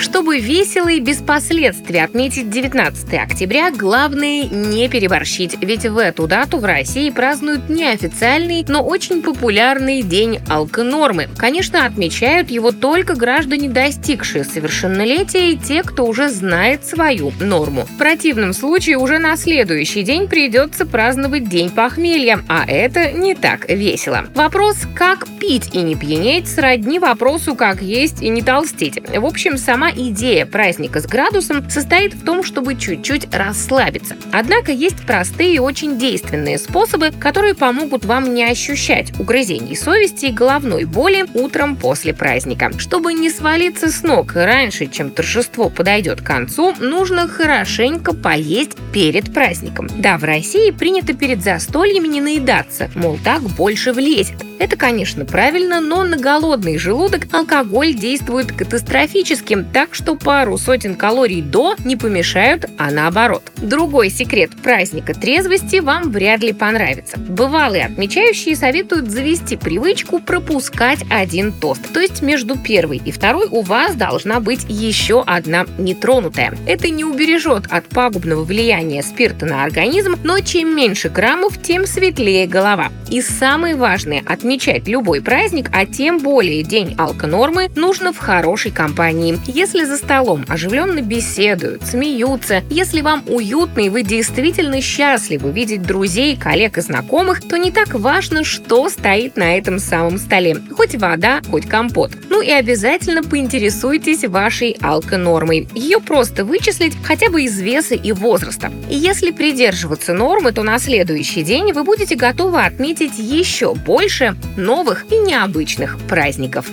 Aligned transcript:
Чтобы 0.00 0.38
весело 0.38 0.88
и 0.88 0.98
без 0.98 1.18
последствий 1.18 1.98
отметить 1.98 2.48
19 2.48 3.12
октября, 3.12 3.70
главное 3.70 4.44
не 4.44 4.88
переборщить, 4.88 5.58
ведь 5.60 5.84
в 5.84 5.98
эту 5.98 6.26
дату 6.26 6.56
в 6.56 6.64
России 6.64 7.10
празднуют 7.10 7.68
неофициальный, 7.68 8.64
но 8.66 8.82
очень 8.82 9.20
популярный 9.20 10.02
день 10.02 10.40
алконормы. 10.48 11.28
Конечно, 11.36 11.84
отмечают 11.84 12.50
его 12.50 12.72
только 12.72 13.14
граждане, 13.14 13.68
достигшие 13.68 14.44
совершеннолетия 14.44 15.52
и 15.52 15.58
те, 15.58 15.82
кто 15.82 16.06
уже 16.06 16.30
знает 16.30 16.86
свою 16.86 17.30
норму. 17.38 17.82
В 17.82 17.98
противном 17.98 18.54
случае 18.54 18.96
уже 18.96 19.18
на 19.18 19.36
следующий 19.36 20.02
день 20.02 20.28
придется 20.28 20.86
праздновать 20.86 21.46
день 21.50 21.68
похмелья, 21.68 22.40
а 22.48 22.64
это 22.66 23.12
не 23.12 23.34
так 23.34 23.68
весело. 23.68 24.24
Вопрос, 24.34 24.78
как 24.94 25.28
пить 25.38 25.74
и 25.74 25.82
не 25.82 25.94
пьянеть, 25.94 26.48
сродни 26.48 26.98
вопросу, 26.98 27.54
как 27.54 27.82
есть 27.82 28.22
и 28.22 28.30
не 28.30 28.40
толстеть. 28.40 28.98
В 29.14 29.26
общем, 29.26 29.58
сама 29.58 29.89
идея 29.94 30.46
праздника 30.46 31.00
с 31.00 31.06
градусом 31.06 31.68
состоит 31.70 32.14
в 32.14 32.24
том, 32.24 32.42
чтобы 32.42 32.76
чуть-чуть 32.76 33.34
расслабиться. 33.34 34.16
Однако 34.32 34.72
есть 34.72 35.06
простые 35.06 35.54
и 35.54 35.58
очень 35.58 35.98
действенные 35.98 36.58
способы, 36.58 37.10
которые 37.10 37.54
помогут 37.54 38.04
вам 38.04 38.34
не 38.34 38.44
ощущать 38.44 39.18
угрызений 39.18 39.76
совести 39.76 40.26
и 40.26 40.32
головной 40.32 40.84
боли 40.84 41.26
утром 41.34 41.76
после 41.76 42.14
праздника. 42.14 42.70
Чтобы 42.78 43.12
не 43.12 43.30
свалиться 43.30 43.90
с 43.90 44.02
ног 44.02 44.34
раньше, 44.34 44.86
чем 44.86 45.10
торжество 45.10 45.68
подойдет 45.68 46.20
к 46.20 46.26
концу, 46.26 46.74
нужно 46.78 47.28
хорошенько 47.28 48.14
поесть 48.14 48.76
перед 48.92 49.32
праздником. 49.32 49.88
Да, 49.98 50.18
в 50.18 50.24
России 50.24 50.70
принято 50.70 51.12
перед 51.14 51.42
застольями 51.42 52.08
не 52.08 52.20
наедаться, 52.20 52.90
мол, 52.94 53.18
так 53.22 53.42
больше 53.42 53.92
влезет. 53.92 54.49
Это, 54.60 54.76
конечно, 54.76 55.24
правильно, 55.24 55.80
но 55.80 56.04
на 56.04 56.18
голодный 56.18 56.76
желудок 56.76 57.28
алкоголь 57.32 57.94
действует 57.94 58.52
катастрофически, 58.52 59.64
так 59.72 59.94
что 59.94 60.16
пару 60.16 60.58
сотен 60.58 60.96
калорий 60.96 61.40
до 61.40 61.76
не 61.82 61.96
помешают, 61.96 62.66
а 62.76 62.90
наоборот. 62.90 63.42
Другой 63.56 64.10
секрет 64.10 64.50
праздника 64.62 65.14
трезвости 65.14 65.80
вам 65.80 66.10
вряд 66.10 66.42
ли 66.42 66.52
понравится. 66.52 67.18
Бывалые 67.18 67.86
отмечающие 67.86 68.54
советуют 68.54 69.08
завести 69.10 69.56
привычку 69.56 70.18
пропускать 70.18 71.00
один 71.08 71.52
тост. 71.52 71.90
То 71.94 72.00
есть 72.00 72.20
между 72.20 72.58
первой 72.58 73.00
и 73.02 73.12
второй 73.12 73.48
у 73.50 73.62
вас 73.62 73.94
должна 73.94 74.40
быть 74.40 74.66
еще 74.68 75.22
одна 75.26 75.64
нетронутая. 75.78 76.52
Это 76.66 76.90
не 76.90 77.04
убережет 77.04 77.64
от 77.70 77.86
пагубного 77.86 78.44
влияния 78.44 79.02
спирта 79.02 79.46
на 79.46 79.64
организм, 79.64 80.16
но 80.22 80.38
чем 80.40 80.76
меньше 80.76 81.08
граммов, 81.08 81.62
тем 81.62 81.86
светлее 81.86 82.46
голова. 82.46 82.90
И 83.08 83.22
самое 83.22 83.74
важное, 83.74 84.22
отмечать 84.50 84.88
любой 84.88 85.22
праздник, 85.22 85.70
а 85.72 85.86
тем 85.86 86.18
более 86.18 86.64
день 86.64 86.96
алконормы, 86.98 87.70
нужно 87.76 88.12
в 88.12 88.18
хорошей 88.18 88.72
компании. 88.72 89.38
Если 89.46 89.84
за 89.84 89.96
столом 89.96 90.44
оживленно 90.48 91.02
беседуют, 91.02 91.86
смеются, 91.86 92.64
если 92.68 93.00
вам 93.00 93.22
уютно 93.28 93.82
и 93.82 93.88
вы 93.88 94.02
действительно 94.02 94.82
счастливы 94.82 95.52
видеть 95.52 95.82
друзей, 95.82 96.36
коллег 96.36 96.78
и 96.78 96.80
знакомых, 96.80 97.42
то 97.42 97.58
не 97.58 97.70
так 97.70 97.94
важно, 97.94 98.42
что 98.42 98.88
стоит 98.88 99.36
на 99.36 99.56
этом 99.56 99.78
самом 99.78 100.18
столе. 100.18 100.56
Хоть 100.76 100.96
вода, 100.96 101.42
хоть 101.48 101.68
компот. 101.68 102.10
Ну 102.40 102.46
и 102.46 102.52
обязательно 102.52 103.22
поинтересуйтесь 103.22 104.24
вашей 104.24 104.74
алконормой. 104.80 105.68
Ее 105.74 106.00
просто 106.00 106.42
вычислить 106.42 106.94
хотя 107.04 107.28
бы 107.28 107.42
из 107.42 107.60
веса 107.60 107.94
и 107.94 108.12
возраста. 108.12 108.72
И 108.88 108.96
если 108.96 109.30
придерживаться 109.30 110.14
нормы, 110.14 110.50
то 110.52 110.62
на 110.62 110.78
следующий 110.78 111.42
день 111.42 111.74
вы 111.74 111.84
будете 111.84 112.16
готовы 112.16 112.64
отметить 112.64 113.18
еще 113.18 113.74
больше 113.74 114.36
новых 114.56 115.04
и 115.12 115.18
необычных 115.18 115.98
праздников. 116.08 116.64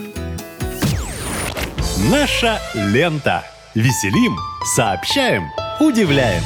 Наша 2.09 2.61
лента. 2.73 3.43
Веселим, 3.75 4.37
сообщаем, 4.73 5.43
удивляем. 5.81 6.43